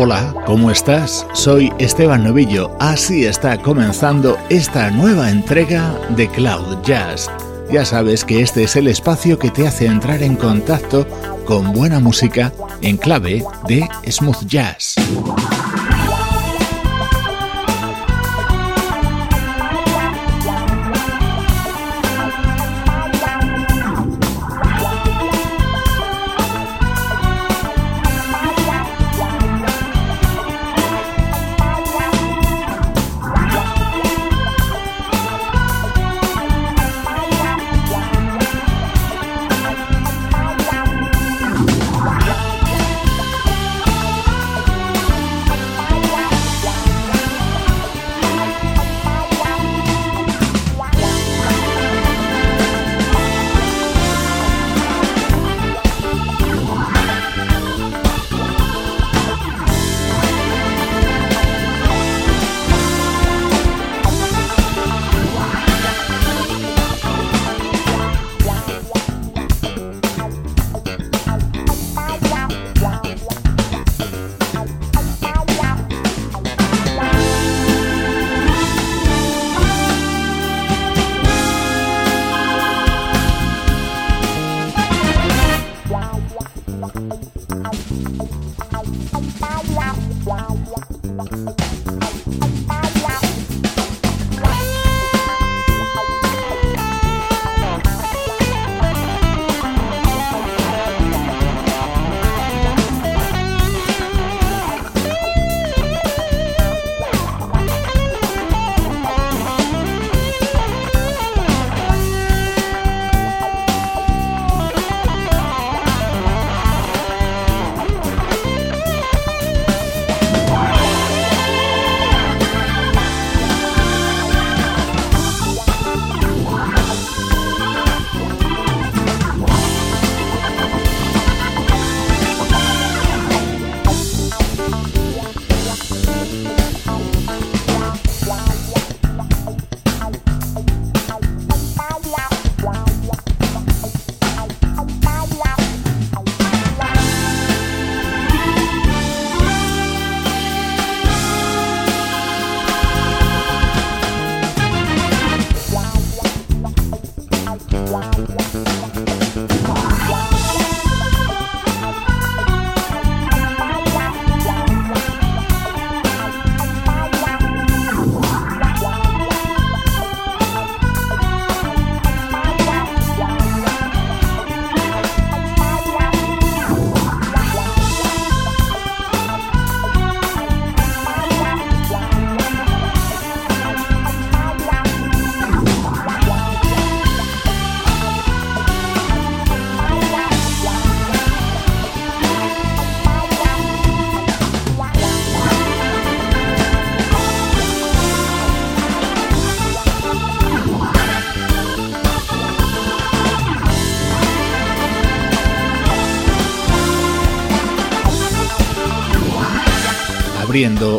Hola, 0.00 0.32
¿cómo 0.46 0.70
estás? 0.70 1.26
Soy 1.32 1.72
Esteban 1.80 2.22
Novillo. 2.22 2.70
Así 2.78 3.24
está 3.24 3.60
comenzando 3.60 4.38
esta 4.48 4.92
nueva 4.92 5.28
entrega 5.28 5.92
de 6.10 6.28
Cloud 6.28 6.82
Jazz. 6.84 7.28
Ya 7.72 7.84
sabes 7.84 8.24
que 8.24 8.40
este 8.40 8.62
es 8.62 8.76
el 8.76 8.86
espacio 8.86 9.40
que 9.40 9.50
te 9.50 9.66
hace 9.66 9.86
entrar 9.86 10.22
en 10.22 10.36
contacto 10.36 11.04
con 11.44 11.72
buena 11.72 11.98
música 11.98 12.52
en 12.80 12.96
clave 12.96 13.44
de 13.66 13.88
smooth 14.08 14.46
jazz. 14.46 14.94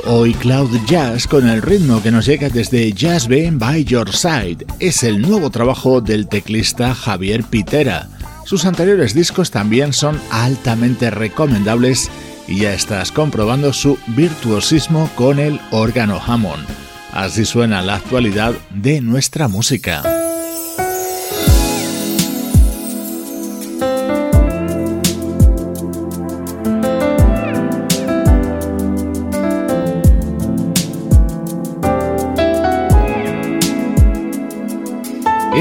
Hoy 0.05 0.33
Cloud 0.35 0.69
Jazz 0.87 1.27
con 1.27 1.49
el 1.49 1.61
ritmo 1.61 2.01
que 2.01 2.11
nos 2.11 2.25
llega 2.25 2.47
desde 2.47 2.93
Jazz 2.93 3.27
Band 3.27 3.59
by 3.59 3.83
Your 3.83 4.09
Side. 4.15 4.65
Es 4.79 5.03
el 5.03 5.21
nuevo 5.21 5.49
trabajo 5.49 5.99
del 5.99 6.29
teclista 6.29 6.95
Javier 6.95 7.43
Pitera. 7.43 8.07
Sus 8.45 8.63
anteriores 8.63 9.13
discos 9.13 9.51
también 9.51 9.91
son 9.91 10.17
altamente 10.31 11.09
recomendables 11.09 12.09
y 12.47 12.59
ya 12.59 12.73
estás 12.73 13.11
comprobando 13.11 13.73
su 13.73 13.97
virtuosismo 14.07 15.09
con 15.15 15.39
el 15.39 15.59
órgano 15.71 16.21
Hammond. 16.25 16.65
Así 17.11 17.43
suena 17.43 17.81
la 17.81 17.95
actualidad 17.95 18.53
de 18.69 19.01
nuestra 19.01 19.49
música. 19.49 20.18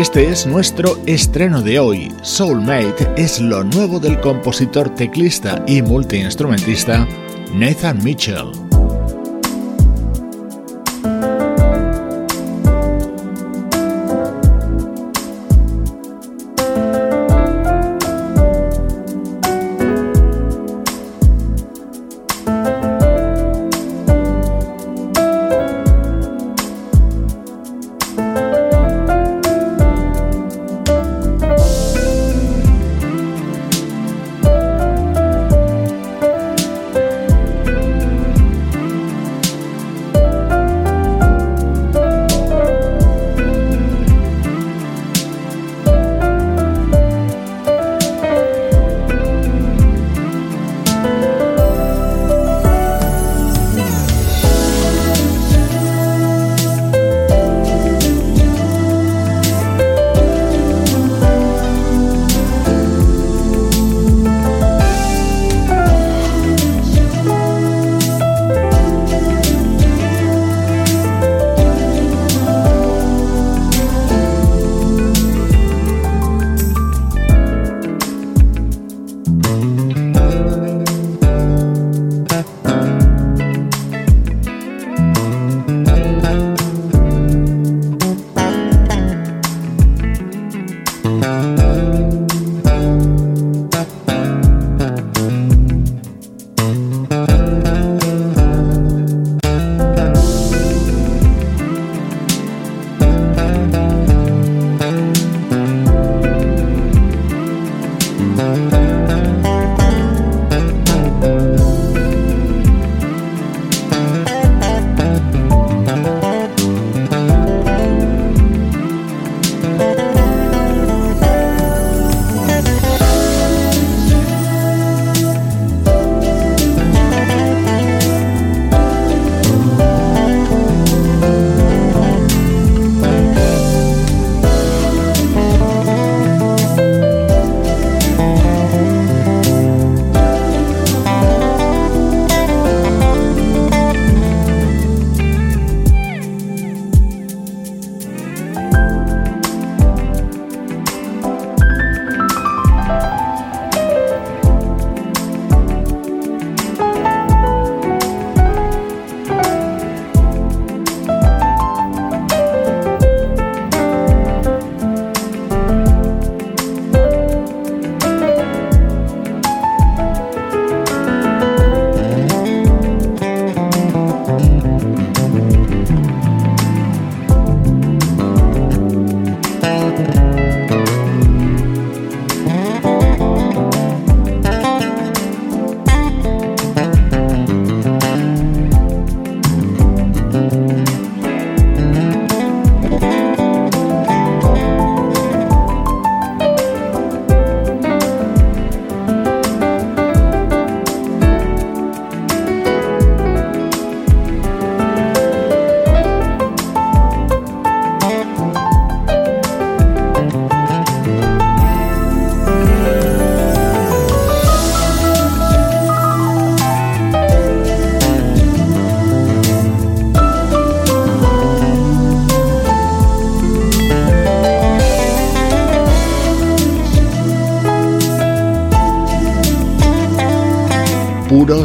Este 0.08 0.30
es 0.30 0.46
nuestro 0.46 0.96
estreno 1.04 1.60
de 1.60 1.78
hoy. 1.78 2.10
Soulmate 2.22 3.12
es 3.18 3.40
lo 3.40 3.62
nuevo 3.62 4.00
del 4.00 4.18
compositor, 4.20 4.88
teclista 4.94 5.62
y 5.66 5.82
multiinstrumentista 5.82 7.06
Nathan 7.52 8.02
Mitchell. 8.02 8.67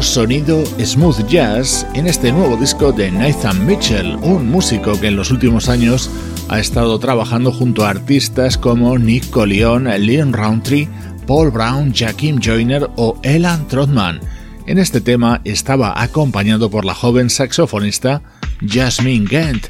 Sonido 0.04 0.64
smooth 0.78 1.26
jazz 1.28 1.86
en 1.94 2.06
este 2.06 2.30
nuevo 2.30 2.56
disco 2.56 2.92
de 2.92 3.10
Nathan 3.10 3.66
Mitchell, 3.66 4.16
un 4.16 4.50
músico 4.50 5.00
que 5.00 5.08
en 5.08 5.16
los 5.16 5.30
últimos 5.30 5.68
años 5.68 6.10
ha 6.48 6.60
estado 6.60 6.98
trabajando 6.98 7.50
junto 7.50 7.84
a 7.84 7.90
artistas 7.90 8.58
como 8.58 8.98
Nick 8.98 9.30
Collion, 9.30 9.84
Leon 9.84 10.32
Roundtree, 10.32 10.88
Paul 11.26 11.50
Brown, 11.50 11.92
Jakim 11.94 12.38
Joyner 12.38 12.88
o 12.96 13.18
Elan 13.22 13.66
Trotman. 13.66 14.20
En 14.66 14.78
este 14.78 15.00
tema 15.00 15.40
estaba 15.44 16.00
acompañado 16.00 16.70
por 16.70 16.84
la 16.84 16.94
joven 16.94 17.30
saxofonista 17.30 18.22
Jasmine 18.66 19.26
Gant 19.28 19.66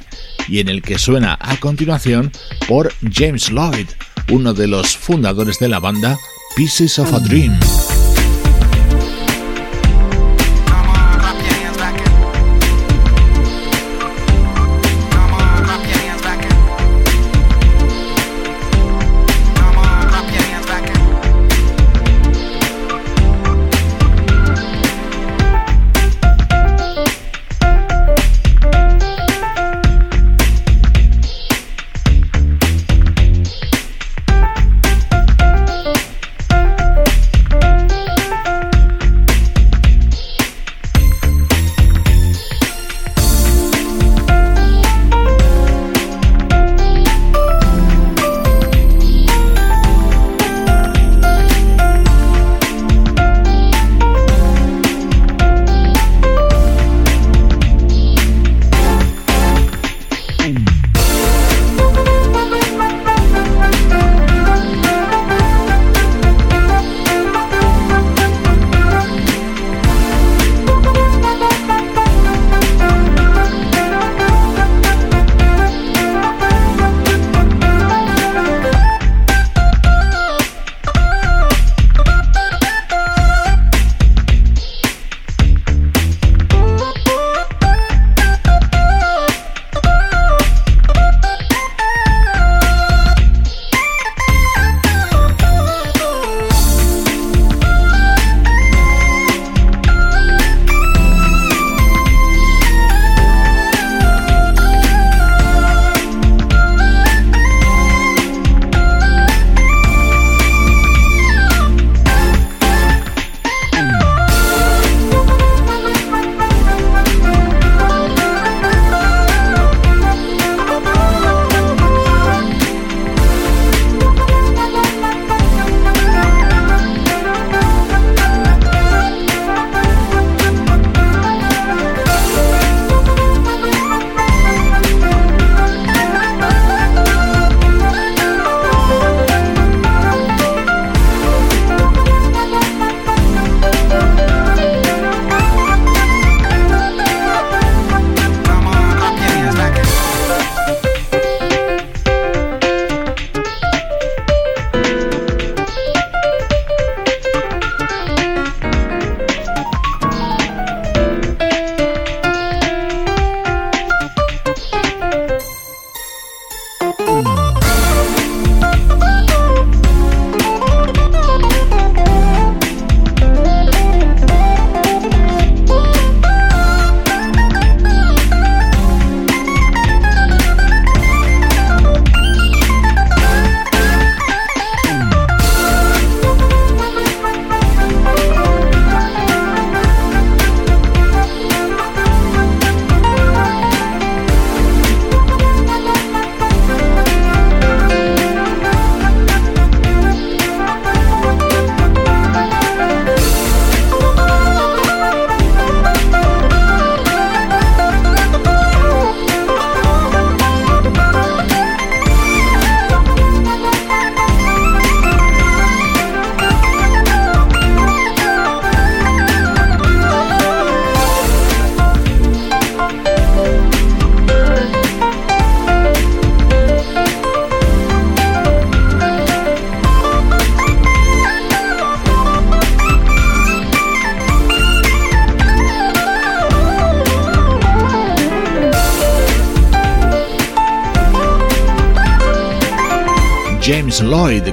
y 0.48 0.58
en 0.58 0.68
el 0.68 0.82
que 0.82 0.98
suena 0.98 1.38
a 1.40 1.56
continuación 1.58 2.32
por 2.66 2.92
James 3.12 3.50
Lloyd, 3.50 3.86
uno 4.30 4.52
de 4.52 4.66
los 4.66 4.96
fundadores 4.96 5.58
de 5.58 5.68
la 5.68 5.78
banda 5.78 6.18
Pieces 6.56 6.98
of 6.98 7.14
a 7.14 7.20
Dream. 7.20 7.56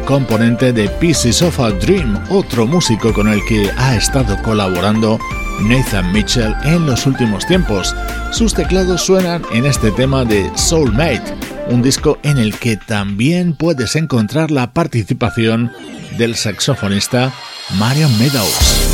Componente 0.05 0.73
de 0.73 0.89
Pieces 0.89 1.41
of 1.41 1.57
a 1.61 1.71
Dream, 1.71 2.21
otro 2.29 2.67
músico 2.67 3.13
con 3.13 3.29
el 3.29 3.39
que 3.45 3.71
ha 3.77 3.95
estado 3.95 4.35
colaborando 4.43 5.17
Nathan 5.61 6.11
Mitchell 6.11 6.53
en 6.65 6.85
los 6.85 7.07
últimos 7.07 7.47
tiempos. 7.47 7.95
Sus 8.33 8.53
teclados 8.53 9.01
suenan 9.01 9.43
en 9.53 9.65
este 9.65 9.91
tema 9.91 10.25
de 10.25 10.51
Soulmate, 10.57 11.23
un 11.69 11.81
disco 11.81 12.19
en 12.23 12.37
el 12.37 12.53
que 12.59 12.75
también 12.75 13.53
puedes 13.53 13.95
encontrar 13.95 14.51
la 14.51 14.73
participación 14.73 15.71
del 16.17 16.35
saxofonista 16.35 17.31
Marion 17.79 18.11
Meadows. 18.19 18.90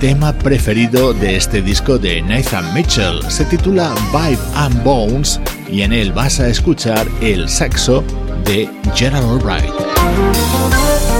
Tema 0.00 0.32
preferido 0.32 1.12
de 1.12 1.36
este 1.36 1.62
disco 1.62 1.98
de 1.98 2.22
Nathan 2.22 2.72
Mitchell. 2.74 3.20
Se 3.28 3.44
titula 3.44 3.94
Vibe 4.12 4.42
and 4.54 4.82
Bones 4.82 5.40
y 5.70 5.82
en 5.82 5.92
él 5.92 6.12
vas 6.12 6.40
a 6.40 6.48
escuchar 6.48 7.06
el 7.20 7.48
saxo 7.48 8.04
de 8.44 8.68
Gerald 8.94 9.42
Wright. 9.42 11.11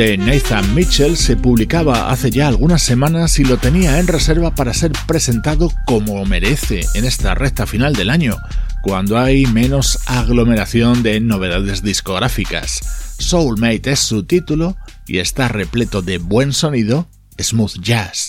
De 0.00 0.16
Nathan 0.16 0.74
Mitchell 0.74 1.14
se 1.14 1.36
publicaba 1.36 2.10
hace 2.10 2.30
ya 2.30 2.48
algunas 2.48 2.80
semanas 2.80 3.38
y 3.38 3.44
lo 3.44 3.58
tenía 3.58 3.98
en 3.98 4.06
reserva 4.06 4.54
para 4.54 4.72
ser 4.72 4.92
presentado 5.06 5.70
como 5.84 6.24
merece 6.24 6.86
en 6.94 7.04
esta 7.04 7.34
recta 7.34 7.66
final 7.66 7.92
del 7.92 8.08
año, 8.08 8.38
cuando 8.80 9.18
hay 9.18 9.44
menos 9.44 9.98
aglomeración 10.06 11.02
de 11.02 11.20
novedades 11.20 11.82
discográficas. 11.82 12.80
Soulmate 13.18 13.90
es 13.90 14.00
su 14.00 14.22
título 14.22 14.74
y 15.06 15.18
está 15.18 15.48
repleto 15.48 16.00
de 16.00 16.16
buen 16.16 16.54
sonido, 16.54 17.06
smooth 17.38 17.78
jazz. 17.82 18.28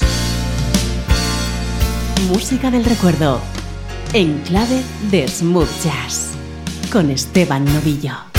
Música 2.28 2.70
del 2.70 2.84
recuerdo, 2.84 3.40
en 4.12 4.40
clave 4.40 4.82
de 5.10 5.26
smooth 5.26 5.70
jazz, 5.82 6.32
con 6.92 7.10
Esteban 7.10 7.64
Novillo. 7.64 8.31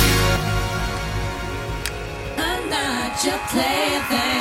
Your 3.55 3.63
plaything. 3.63 4.32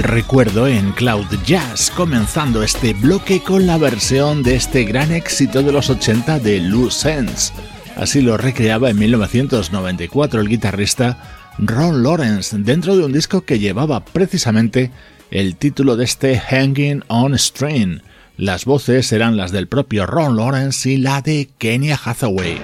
Para 0.00 0.14
el 0.14 0.22
recuerdo 0.22 0.66
en 0.66 0.92
Cloud 0.92 1.26
Jazz, 1.44 1.90
comenzando 1.90 2.62
este 2.62 2.92
bloque 2.94 3.42
con 3.42 3.66
la 3.66 3.76
versión 3.76 4.42
de 4.42 4.54
este 4.54 4.84
gran 4.84 5.10
éxito 5.12 5.62
de 5.62 5.72
los 5.72 5.90
80 5.90 6.38
de 6.38 6.60
Lou 6.60 6.90
Sense. 6.90 7.52
Así 7.96 8.20
lo 8.20 8.36
recreaba 8.36 8.90
en 8.90 8.98
1994 8.98 10.40
el 10.40 10.48
guitarrista 10.48 11.50
Ron 11.58 12.02
Lawrence 12.02 12.56
dentro 12.58 12.96
de 12.96 13.04
un 13.04 13.12
disco 13.12 13.42
que 13.42 13.58
llevaba 13.58 14.04
precisamente 14.04 14.90
el 15.30 15.56
título 15.56 15.96
de 15.96 16.04
este 16.04 16.38
Hanging 16.38 17.02
on 17.08 17.38
String. 17.38 18.00
Las 18.36 18.64
voces 18.64 19.12
eran 19.12 19.36
las 19.36 19.52
del 19.52 19.66
propio 19.66 20.06
Ron 20.06 20.36
Lawrence 20.36 20.88
y 20.88 20.96
la 20.96 21.20
de 21.20 21.50
Kenya 21.58 21.98
Hathaway. 22.02 22.58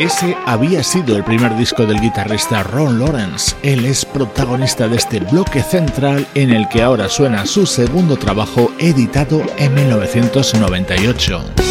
Ese 0.00 0.34
había 0.46 0.82
sido 0.82 1.14
el 1.14 1.22
primer 1.24 1.54
disco 1.58 1.84
del 1.84 2.00
guitarrista 2.00 2.62
Ron 2.62 2.98
Lawrence. 2.98 3.54
Él 3.62 3.84
es 3.84 4.06
protagonista 4.06 4.88
de 4.88 4.96
este 4.96 5.20
bloque 5.20 5.62
central 5.62 6.26
en 6.34 6.52
el 6.52 6.66
que 6.70 6.80
ahora 6.82 7.10
suena 7.10 7.44
su 7.44 7.66
segundo 7.66 8.16
trabajo 8.16 8.72
editado 8.78 9.42
en 9.58 9.74
1998. 9.74 11.69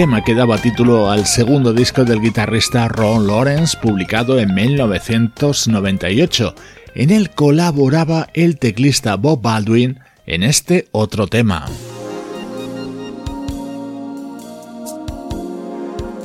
Tema 0.00 0.24
que 0.24 0.34
daba 0.34 0.56
título 0.56 1.10
al 1.10 1.26
segundo 1.26 1.74
disco 1.74 2.06
del 2.06 2.22
guitarrista 2.22 2.88
Ron 2.88 3.26
Lawrence, 3.26 3.76
publicado 3.76 4.38
en 4.38 4.54
1998. 4.54 6.54
En 6.94 7.10
él 7.10 7.28
colaboraba 7.28 8.26
el 8.32 8.58
teclista 8.58 9.16
Bob 9.16 9.42
Baldwin 9.42 9.98
en 10.24 10.42
este 10.42 10.88
otro 10.92 11.26
tema. 11.26 11.66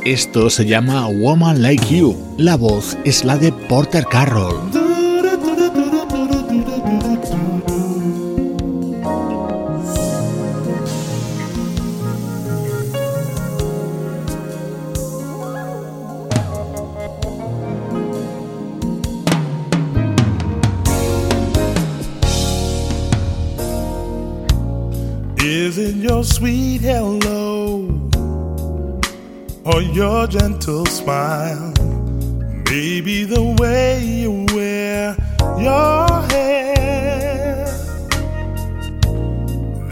Esto 0.06 0.50
se 0.50 0.66
llama 0.66 1.08
Woman 1.08 1.62
Like 1.62 1.98
You. 1.98 2.18
La 2.38 2.56
voz 2.56 2.98
es 3.04 3.26
la 3.26 3.36
de 3.36 3.52
Porter 3.52 4.06
Carroll. 4.06 4.85
Hello 26.86 27.90
or 29.64 29.82
your 29.82 30.28
gentle 30.28 30.86
smile? 30.86 31.74
Maybe 32.70 33.24
the 33.24 33.56
way 33.60 34.04
you 34.04 34.46
wear 34.54 35.16
your 35.58 36.08
hair 36.30 37.66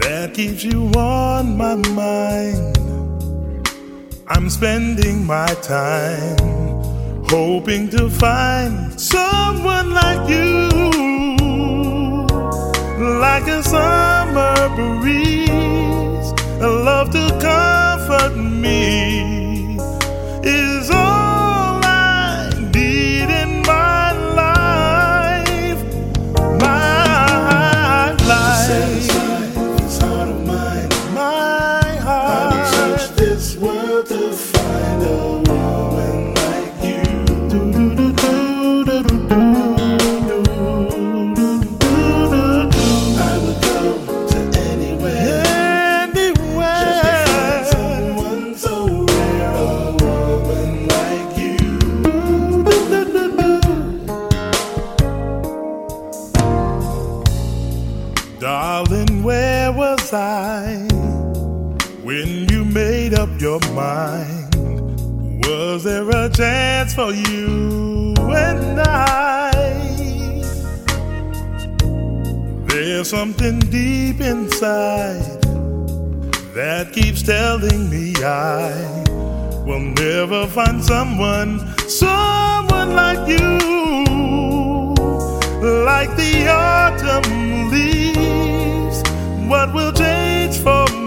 that 0.02 0.34
keeps 0.34 0.62
you 0.62 0.88
on 0.96 1.56
my 1.56 1.74
mind. 1.74 2.78
I'm 4.28 4.48
spending 4.48 5.26
my 5.26 5.52
time 5.62 6.38
hoping 7.28 7.88
to 7.90 8.08
find 8.08 9.00
someone 9.00 9.92
like 9.92 10.28
you, 10.28 10.68
like 13.18 13.48
a 13.48 13.62
summer 13.64 14.68
breeze, 14.76 16.13
a 16.64 16.66
love 16.66 17.10
to 17.10 17.28
comfort 17.40 18.34
me 18.38 19.33
your 63.60 63.72
mind? 63.72 64.54
Was 65.46 65.84
there 65.84 66.08
a 66.08 66.28
chance 66.28 66.94
for 66.94 67.12
you 67.12 68.14
and 68.18 68.80
I? 68.80 69.52
There's 72.66 73.10
something 73.10 73.60
deep 73.60 74.20
inside 74.20 75.40
that 76.54 76.92
keeps 76.92 77.22
telling 77.22 77.90
me 77.90 78.14
I 78.24 78.72
will 79.66 79.86
never 80.04 80.46
find 80.48 80.82
someone, 80.82 81.60
someone 81.88 82.90
like 82.94 83.22
you, 83.28 83.58
like 85.84 86.10
the 86.16 86.48
autumn 86.48 87.70
leaves. 87.70 89.02
What 89.48 89.72
will 89.74 89.92
change 89.92 90.56
for 90.58 90.86
me 90.92 91.03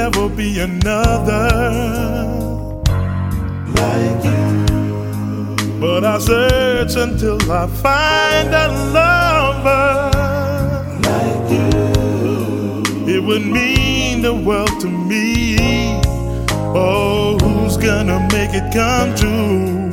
never, 0.00 0.28
be 0.30 0.58
another 0.60 1.48
Like 3.80 4.24
you. 4.24 5.56
But 5.82 6.02
I 6.04 6.18
search 6.18 6.94
until 6.96 7.38
I 7.52 7.66
find 7.84 8.48
a 8.64 8.66
lover. 8.96 9.88
Like 11.08 11.46
you. 11.56 13.14
It 13.14 13.22
would 13.22 13.46
mean 13.58 14.22
the 14.22 14.34
world 14.34 14.76
to 14.80 14.88
me. 14.88 16.00
Oh, 16.84 17.36
who's 17.42 17.76
gonna 17.76 18.20
make 18.32 18.52
it 18.60 18.66
come 18.72 19.10
true? 19.20 19.89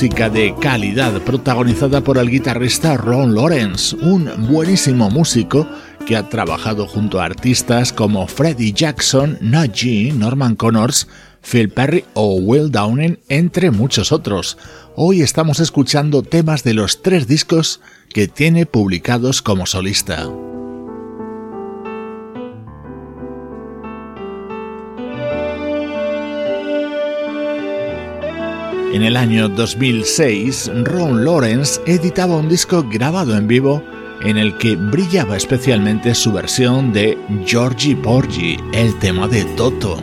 Música 0.00 0.30
de 0.30 0.54
calidad 0.58 1.12
protagonizada 1.24 2.00
por 2.00 2.16
el 2.16 2.30
guitarrista 2.30 2.96
Ron 2.96 3.34
Lawrence, 3.34 3.94
un 3.96 4.30
buenísimo 4.48 5.10
músico 5.10 5.68
que 6.06 6.16
ha 6.16 6.26
trabajado 6.26 6.86
junto 6.86 7.20
a 7.20 7.26
artistas 7.26 7.92
como 7.92 8.26
Freddie 8.26 8.72
Jackson, 8.72 9.36
Najee, 9.42 10.14
Norman 10.14 10.56
Connors, 10.56 11.06
Phil 11.42 11.68
Perry 11.68 12.06
o 12.14 12.36
Will 12.36 12.70
Downing, 12.70 13.18
entre 13.28 13.70
muchos 13.70 14.10
otros. 14.10 14.56
Hoy 14.96 15.20
estamos 15.20 15.60
escuchando 15.60 16.22
temas 16.22 16.64
de 16.64 16.72
los 16.72 17.02
tres 17.02 17.28
discos 17.28 17.82
que 18.08 18.26
tiene 18.26 18.64
publicados 18.64 19.42
como 19.42 19.66
solista. 19.66 20.30
En 28.92 29.02
el 29.04 29.16
año 29.16 29.48
2006, 29.48 30.68
Ron 30.82 31.24
Lawrence 31.24 31.80
editaba 31.86 32.36
un 32.36 32.48
disco 32.48 32.82
grabado 32.82 33.36
en 33.36 33.46
vivo 33.46 33.84
en 34.20 34.36
el 34.36 34.58
que 34.58 34.74
brillaba 34.74 35.36
especialmente 35.36 36.12
su 36.12 36.32
versión 36.32 36.92
de 36.92 37.16
Georgie 37.46 37.94
Porgy, 37.94 38.56
el 38.72 38.98
tema 38.98 39.28
de 39.28 39.44
Toto. 39.56 39.96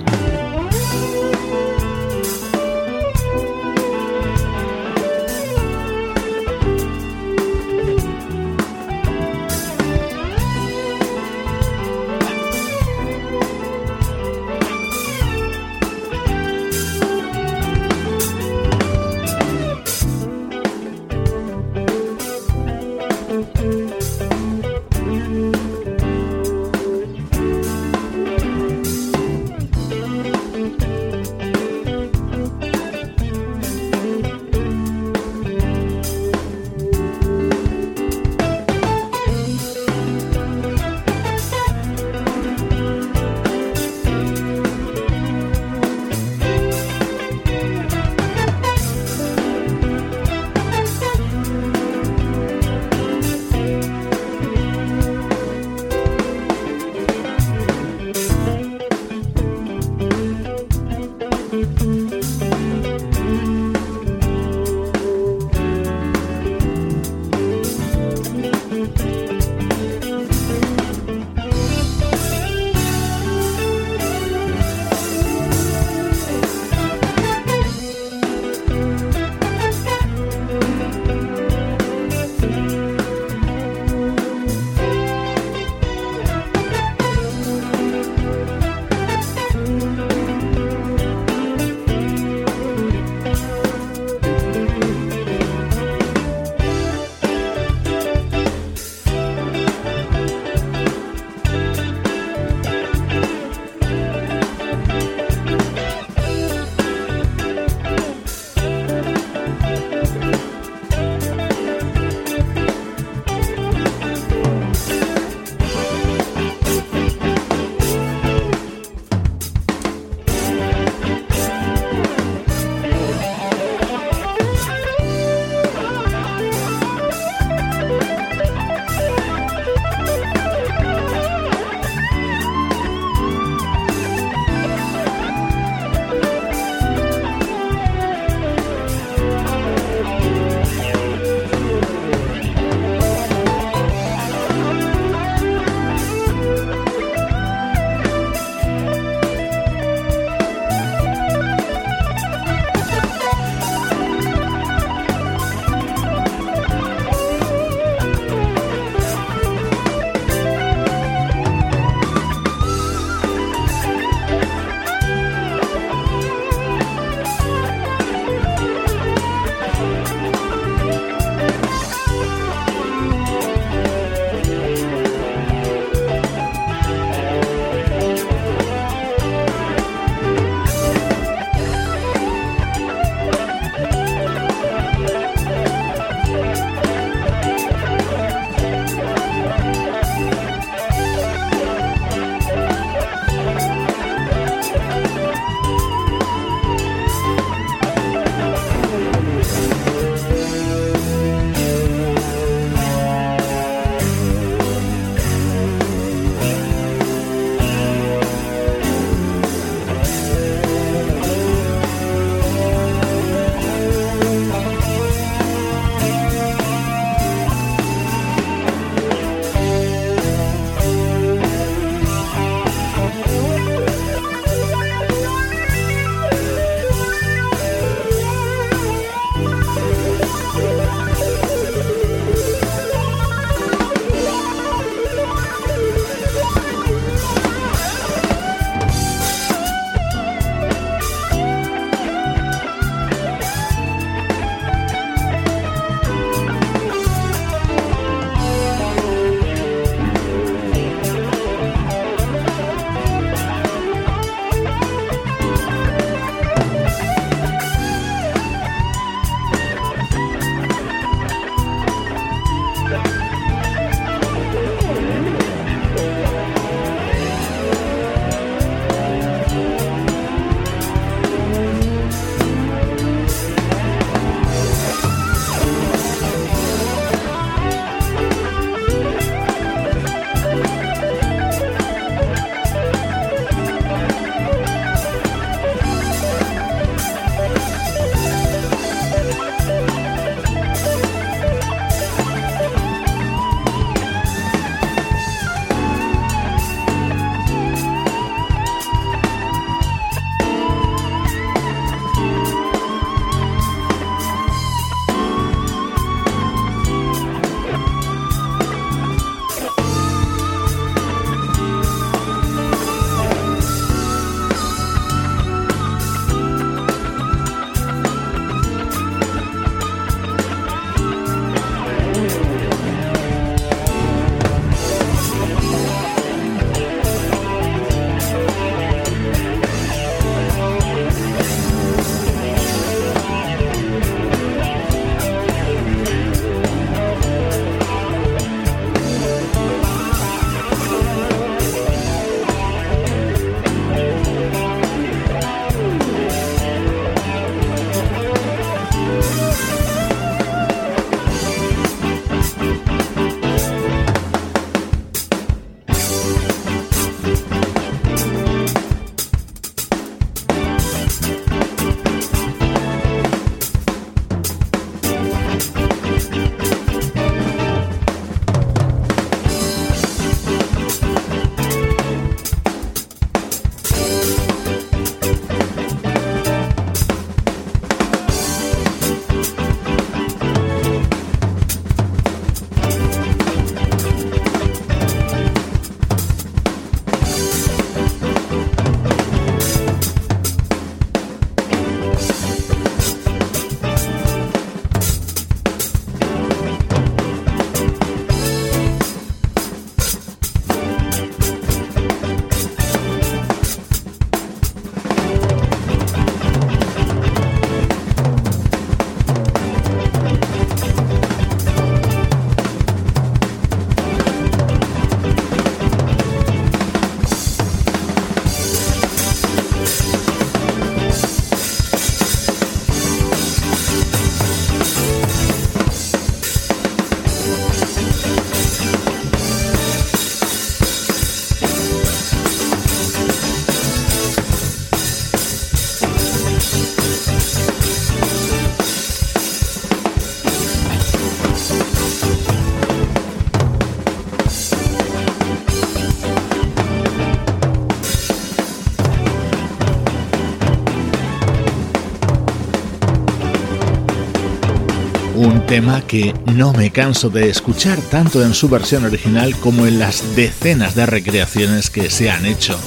Tema 455.67 456.01
que 456.01 456.33
no 456.55 456.73
me 456.73 456.89
canso 456.91 457.29
de 457.29 457.49
escuchar 457.49 457.99
tanto 458.09 458.43
en 458.43 458.53
su 458.53 458.69
versión 458.69 459.05
original 459.05 459.55
como 459.57 459.85
en 459.85 459.99
las 459.99 460.35
decenas 460.35 460.95
de 460.95 461.05
recreaciones 461.05 461.89
que 461.89 462.09
se 462.09 462.31
han 462.31 462.45
hecho. 462.45 462.77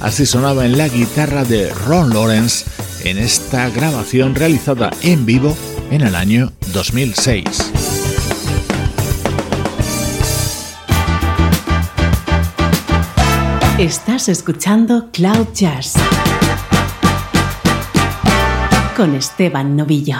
Así 0.00 0.24
sonaba 0.24 0.66
en 0.66 0.78
la 0.78 0.88
guitarra 0.88 1.44
de 1.44 1.72
Ron 1.72 2.10
Lawrence 2.10 2.64
en 3.04 3.18
esta 3.18 3.70
grabación 3.70 4.34
realizada 4.34 4.90
en 5.02 5.26
vivo 5.26 5.56
en 5.90 6.02
el 6.02 6.14
año 6.14 6.52
2006. 6.72 7.72
Estás 13.78 14.28
escuchando 14.28 15.08
Cloud 15.12 15.48
Jazz 15.54 15.94
con 18.96 19.14
Esteban 19.14 19.76
Novillo. 19.76 20.18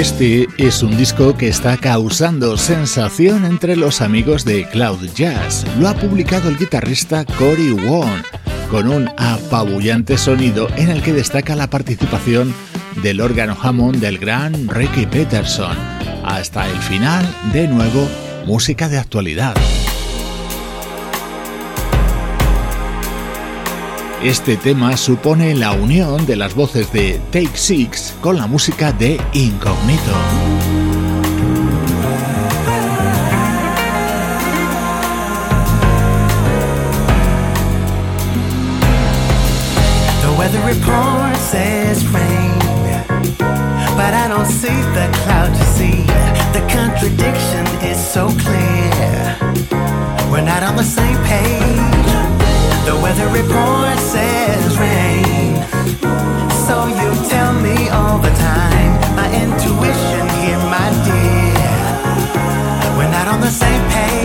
Este 0.00 0.48
es 0.56 0.82
un 0.82 0.96
disco 0.96 1.36
que 1.36 1.48
está 1.48 1.76
causando 1.76 2.56
sensación 2.56 3.44
entre 3.44 3.76
los 3.76 4.00
amigos 4.00 4.46
de 4.46 4.66
Cloud 4.66 5.10
Jazz. 5.14 5.66
Lo 5.78 5.88
ha 5.88 5.94
publicado 5.94 6.48
el 6.48 6.56
guitarrista 6.56 7.26
Cory 7.26 7.72
Wong, 7.72 8.22
con 8.70 8.88
un 8.88 9.10
apabullante 9.18 10.16
sonido 10.16 10.68
en 10.78 10.88
el 10.88 11.02
que 11.02 11.12
destaca 11.12 11.54
la 11.54 11.68
participación 11.68 12.54
del 13.02 13.20
órgano 13.20 13.54
Hammond 13.60 14.00
del 14.00 14.16
gran 14.16 14.70
Ricky 14.70 15.04
Peterson. 15.04 15.76
Hasta 16.24 16.66
el 16.66 16.78
final, 16.78 17.22
de 17.52 17.68
nuevo, 17.68 18.08
música 18.46 18.88
de 18.88 18.96
actualidad. 18.96 19.54
Este 24.22 24.58
tema 24.58 24.98
supone 24.98 25.54
la 25.54 25.72
unión 25.72 26.26
de 26.26 26.36
las 26.36 26.54
voces 26.54 26.92
de 26.92 27.18
Take 27.30 27.56
Six 27.56 28.14
con 28.20 28.36
la 28.36 28.46
música 28.46 28.92
de 28.92 29.18
Incognito. 29.32 30.12
The 40.50 40.58
report 40.66 41.36
says 41.36 42.04
rain, 42.08 42.58
but 43.94 44.12
I 44.14 44.26
don't 44.28 44.46
see 44.46 44.66
the 44.94 45.08
cloud 45.22 45.56
you 45.56 45.64
see. 45.76 46.06
The 46.52 46.60
contradiction 46.68 47.64
is 47.88 47.96
so 47.96 48.30
clear. 48.30 49.36
We're 50.28 50.42
not 50.42 50.64
on 50.64 50.74
the 50.74 50.82
same 50.82 51.16
page. 51.22 51.99
The 52.84 52.96
weather 53.02 53.28
report 53.28 53.98
says 53.98 54.78
rain. 54.78 55.54
So 56.66 56.86
you 56.86 57.10
tell 57.28 57.52
me 57.52 57.88
all 57.88 58.18
the 58.18 58.30
time. 58.30 58.92
My 59.14 59.28
intuition 59.42 60.24
here, 60.40 60.58
my 60.74 60.88
dear. 61.06 61.70
We're 62.96 63.10
not 63.10 63.28
on 63.28 63.40
the 63.40 63.50
same 63.50 63.82
page. 63.90 64.19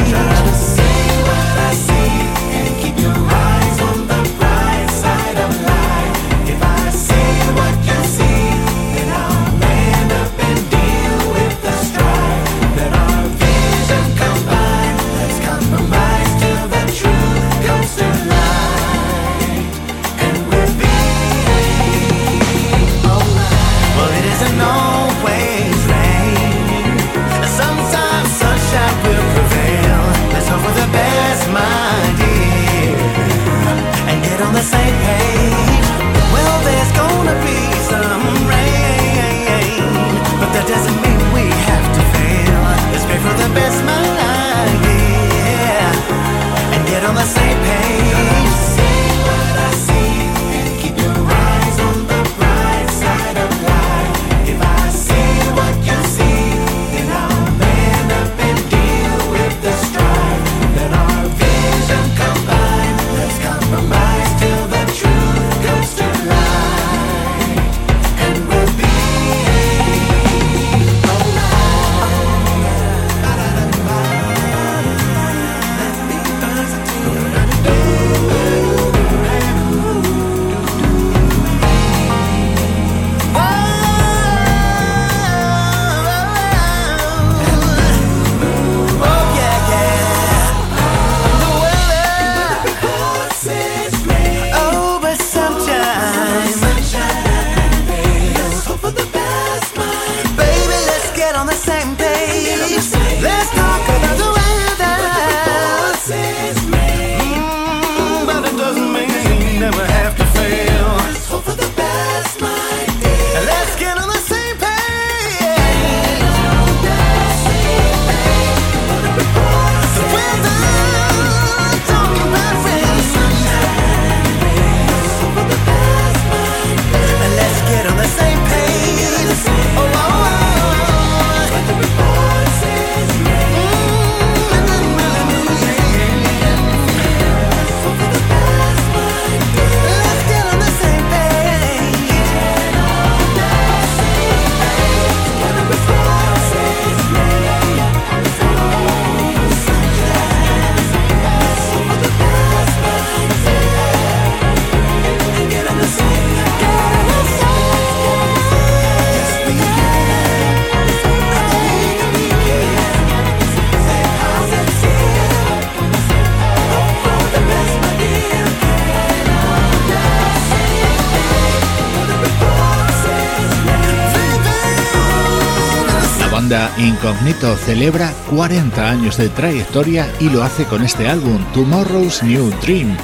Incognito 176.77 177.55
celebra 177.55 178.13
40 178.29 178.89
años 178.89 179.15
de 179.15 179.29
trayectoria 179.29 180.11
y 180.19 180.29
lo 180.29 180.43
hace 180.43 180.65
con 180.65 180.83
este 180.83 181.07
álbum, 181.07 181.41
Tomorrow's 181.53 182.21
New 182.21 182.49
Dream. 182.61 182.97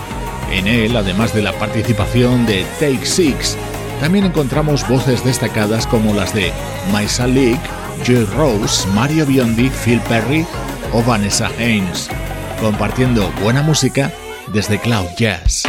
En 0.52 0.68
él, 0.68 0.98
además 0.98 1.34
de 1.34 1.42
la 1.42 1.54
participación 1.54 2.46
de 2.46 2.66
Take 2.82 3.06
Six, 3.06 3.58
también 4.02 4.26
encontramos 4.26 4.86
voces 4.90 5.24
destacadas 5.24 5.88
como 5.88 6.14
las 6.14 6.34
de 6.34 6.52
Maisa 6.92 7.28
Leak, 7.28 7.62
Joy 8.04 8.26
Rose, 8.36 8.86
Mario 8.90 9.26
Biondi, 9.26 9.70
Phil 9.70 10.02
Perry 10.02 10.46
o 10.92 11.02
Vanessa 11.02 11.50
Haynes, 11.58 12.10
compartiendo 12.60 13.32
buena 13.42 13.62
música 13.62 14.12
desde 14.52 14.80
Cloud 14.80 15.08
Jazz. 15.18 15.64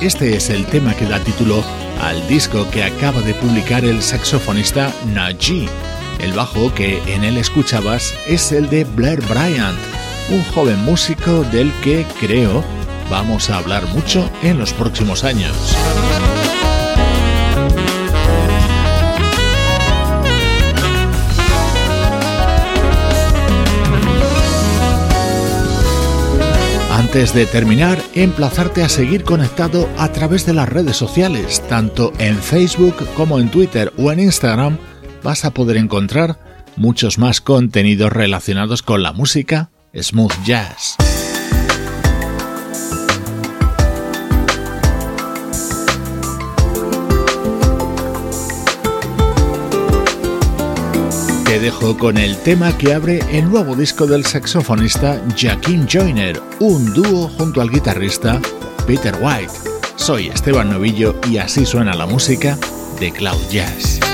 Este 0.00 0.36
es 0.36 0.48
el 0.48 0.64
tema 0.66 0.94
que 0.94 1.06
da 1.06 1.18
título 1.18 1.64
al 2.00 2.26
disco 2.28 2.70
que 2.70 2.84
acaba 2.84 3.20
de 3.20 3.34
publicar 3.34 3.84
el 3.84 4.00
saxofonista 4.00 4.94
Najee. 5.12 5.68
El 6.20 6.32
bajo 6.34 6.72
que 6.72 7.02
en 7.12 7.24
él 7.24 7.36
escuchabas 7.36 8.14
es 8.28 8.52
el 8.52 8.70
de 8.70 8.84
Blair 8.84 9.20
Bryant, 9.22 9.76
un 10.30 10.44
joven 10.54 10.78
músico 10.84 11.42
del 11.50 11.72
que 11.82 12.06
creo 12.20 12.62
vamos 13.10 13.50
a 13.50 13.58
hablar 13.58 13.86
mucho 13.88 14.30
en 14.42 14.58
los 14.58 14.72
próximos 14.72 15.24
años. 15.24 15.76
Antes 27.08 27.32
de 27.32 27.46
terminar, 27.46 27.98
emplazarte 28.14 28.82
a 28.82 28.88
seguir 28.90 29.24
conectado 29.24 29.88
a 29.96 30.12
través 30.12 30.44
de 30.44 30.52
las 30.52 30.68
redes 30.68 30.98
sociales, 30.98 31.66
tanto 31.66 32.12
en 32.18 32.36
Facebook 32.36 32.96
como 33.16 33.38
en 33.38 33.50
Twitter 33.50 33.94
o 33.96 34.12
en 34.12 34.20
Instagram, 34.20 34.76
vas 35.22 35.46
a 35.46 35.52
poder 35.52 35.78
encontrar 35.78 36.38
muchos 36.76 37.16
más 37.16 37.40
contenidos 37.40 38.12
relacionados 38.12 38.82
con 38.82 39.02
la 39.02 39.14
música 39.14 39.70
smooth 39.94 40.34
jazz. 40.44 40.98
Dejo 51.60 51.98
con 51.98 52.18
el 52.18 52.36
tema 52.36 52.76
que 52.78 52.94
abre 52.94 53.20
el 53.32 53.50
nuevo 53.50 53.74
disco 53.74 54.06
del 54.06 54.24
saxofonista 54.24 55.20
Jaquim 55.36 55.88
Joyner, 55.88 56.40
un 56.60 56.94
dúo 56.94 57.28
junto 57.36 57.60
al 57.60 57.68
guitarrista 57.68 58.40
Peter 58.86 59.16
White. 59.20 59.52
Soy 59.96 60.28
Esteban 60.28 60.70
Novillo 60.70 61.16
y 61.28 61.38
así 61.38 61.66
suena 61.66 61.94
la 61.94 62.06
música 62.06 62.56
de 63.00 63.10
Cloud 63.10 63.42
Jazz. 63.50 64.07